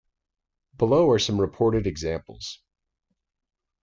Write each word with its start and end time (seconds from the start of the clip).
Below 0.79 1.11
are 1.11 1.19
some 1.19 1.39
reported 1.39 1.85
examples. 1.85 2.59